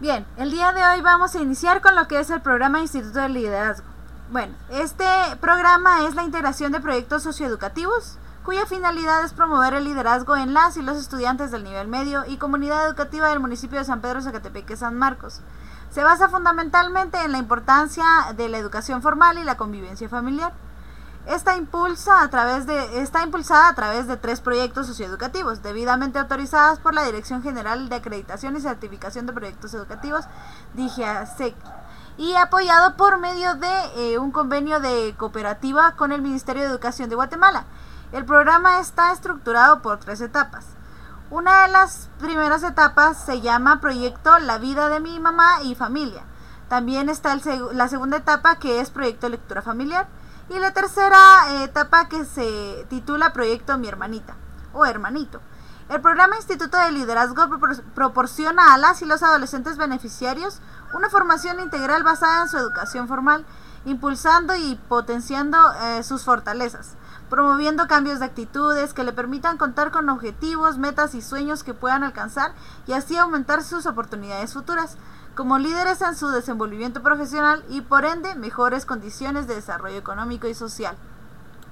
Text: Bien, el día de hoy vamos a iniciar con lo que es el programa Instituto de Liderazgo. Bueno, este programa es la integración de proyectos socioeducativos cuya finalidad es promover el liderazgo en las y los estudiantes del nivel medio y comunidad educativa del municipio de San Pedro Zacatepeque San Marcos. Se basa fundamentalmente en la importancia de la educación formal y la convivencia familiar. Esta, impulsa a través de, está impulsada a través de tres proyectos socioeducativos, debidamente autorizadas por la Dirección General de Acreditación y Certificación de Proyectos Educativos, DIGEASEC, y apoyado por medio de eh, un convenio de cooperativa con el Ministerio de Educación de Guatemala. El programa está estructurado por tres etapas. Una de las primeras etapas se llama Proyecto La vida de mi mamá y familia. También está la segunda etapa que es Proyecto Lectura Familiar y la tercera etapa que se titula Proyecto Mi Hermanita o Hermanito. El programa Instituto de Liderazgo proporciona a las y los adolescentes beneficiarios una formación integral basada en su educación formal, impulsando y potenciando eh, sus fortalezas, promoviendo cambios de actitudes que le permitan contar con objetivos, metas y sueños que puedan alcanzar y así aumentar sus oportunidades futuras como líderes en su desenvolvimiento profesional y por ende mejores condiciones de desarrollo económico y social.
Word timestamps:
Bien, 0.00 0.26
el 0.36 0.50
día 0.50 0.72
de 0.72 0.84
hoy 0.84 1.00
vamos 1.02 1.36
a 1.36 1.40
iniciar 1.40 1.80
con 1.80 1.94
lo 1.94 2.08
que 2.08 2.18
es 2.18 2.28
el 2.28 2.40
programa 2.40 2.80
Instituto 2.80 3.20
de 3.20 3.28
Liderazgo. 3.28 3.86
Bueno, 4.32 4.52
este 4.68 5.06
programa 5.40 6.04
es 6.08 6.16
la 6.16 6.24
integración 6.24 6.72
de 6.72 6.80
proyectos 6.80 7.22
socioeducativos 7.22 8.18
cuya 8.44 8.66
finalidad 8.66 9.24
es 9.24 9.32
promover 9.32 9.72
el 9.72 9.84
liderazgo 9.84 10.36
en 10.36 10.52
las 10.52 10.76
y 10.76 10.82
los 10.82 10.98
estudiantes 10.98 11.52
del 11.52 11.62
nivel 11.62 11.86
medio 11.86 12.24
y 12.26 12.38
comunidad 12.38 12.86
educativa 12.88 13.28
del 13.28 13.38
municipio 13.38 13.78
de 13.78 13.84
San 13.84 14.00
Pedro 14.00 14.20
Zacatepeque 14.20 14.76
San 14.76 14.96
Marcos. 14.96 15.40
Se 15.90 16.02
basa 16.02 16.28
fundamentalmente 16.28 17.22
en 17.22 17.30
la 17.30 17.38
importancia 17.38 18.04
de 18.36 18.48
la 18.48 18.58
educación 18.58 19.00
formal 19.00 19.38
y 19.38 19.44
la 19.44 19.56
convivencia 19.56 20.08
familiar. 20.08 20.52
Esta, 21.26 21.56
impulsa 21.56 22.22
a 22.22 22.28
través 22.28 22.66
de, 22.66 23.00
está 23.00 23.22
impulsada 23.22 23.68
a 23.68 23.74
través 23.74 24.06
de 24.06 24.18
tres 24.18 24.42
proyectos 24.42 24.86
socioeducativos, 24.86 25.62
debidamente 25.62 26.18
autorizadas 26.18 26.78
por 26.78 26.92
la 26.92 27.02
Dirección 27.04 27.42
General 27.42 27.88
de 27.88 27.96
Acreditación 27.96 28.56
y 28.56 28.60
Certificación 28.60 29.24
de 29.24 29.32
Proyectos 29.32 29.72
Educativos, 29.72 30.26
DIGEASEC, 30.74 31.54
y 32.18 32.34
apoyado 32.34 32.96
por 32.96 33.18
medio 33.18 33.54
de 33.54 33.68
eh, 33.96 34.18
un 34.18 34.32
convenio 34.32 34.80
de 34.80 35.14
cooperativa 35.16 35.92
con 35.96 36.12
el 36.12 36.20
Ministerio 36.20 36.62
de 36.62 36.68
Educación 36.68 37.08
de 37.08 37.16
Guatemala. 37.16 37.64
El 38.12 38.26
programa 38.26 38.80
está 38.80 39.10
estructurado 39.10 39.80
por 39.80 40.00
tres 40.00 40.20
etapas. 40.20 40.66
Una 41.30 41.62
de 41.62 41.72
las 41.72 42.10
primeras 42.20 42.62
etapas 42.62 43.16
se 43.16 43.40
llama 43.40 43.80
Proyecto 43.80 44.38
La 44.40 44.58
vida 44.58 44.90
de 44.90 45.00
mi 45.00 45.18
mamá 45.18 45.62
y 45.62 45.74
familia. 45.74 46.22
También 46.68 47.08
está 47.08 47.34
la 47.72 47.88
segunda 47.88 48.18
etapa 48.18 48.56
que 48.56 48.80
es 48.80 48.90
Proyecto 48.90 49.30
Lectura 49.30 49.62
Familiar 49.62 50.06
y 50.50 50.58
la 50.58 50.72
tercera 50.72 51.62
etapa 51.62 52.08
que 52.08 52.24
se 52.24 52.86
titula 52.88 53.32
Proyecto 53.32 53.78
Mi 53.78 53.88
Hermanita 53.88 54.34
o 54.72 54.84
Hermanito. 54.84 55.40
El 55.88 56.00
programa 56.00 56.36
Instituto 56.36 56.78
de 56.78 56.92
Liderazgo 56.92 57.46
proporciona 57.94 58.72
a 58.72 58.78
las 58.78 59.02
y 59.02 59.06
los 59.06 59.22
adolescentes 59.22 59.76
beneficiarios 59.76 60.60
una 60.94 61.10
formación 61.10 61.60
integral 61.60 62.02
basada 62.02 62.42
en 62.42 62.48
su 62.48 62.56
educación 62.56 63.06
formal, 63.06 63.44
impulsando 63.84 64.54
y 64.54 64.76
potenciando 64.88 65.58
eh, 65.82 66.02
sus 66.02 66.24
fortalezas, 66.24 66.94
promoviendo 67.28 67.86
cambios 67.86 68.18
de 68.18 68.26
actitudes 68.26 68.94
que 68.94 69.04
le 69.04 69.12
permitan 69.12 69.58
contar 69.58 69.90
con 69.90 70.08
objetivos, 70.08 70.78
metas 70.78 71.14
y 71.14 71.22
sueños 71.22 71.64
que 71.64 71.74
puedan 71.74 72.04
alcanzar 72.04 72.52
y 72.86 72.92
así 72.92 73.16
aumentar 73.16 73.62
sus 73.62 73.86
oportunidades 73.86 74.54
futuras 74.54 74.96
como 75.34 75.58
líderes 75.58 76.00
en 76.00 76.14
su 76.14 76.28
desenvolvimiento 76.28 77.02
profesional 77.02 77.64
y 77.68 77.80
por 77.80 78.04
ende 78.04 78.34
mejores 78.36 78.86
condiciones 78.86 79.46
de 79.46 79.56
desarrollo 79.56 79.98
económico 79.98 80.46
y 80.46 80.54
social. 80.54 80.96